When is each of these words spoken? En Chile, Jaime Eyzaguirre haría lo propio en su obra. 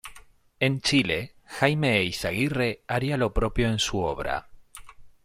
En 0.59 0.81
Chile, 0.81 1.35
Jaime 1.45 1.99
Eyzaguirre 1.99 2.81
haría 2.87 3.17
lo 3.17 3.31
propio 3.35 3.67
en 3.69 3.77
su 3.77 3.99
obra. 3.99 4.49